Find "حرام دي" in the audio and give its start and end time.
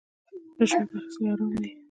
1.31-1.69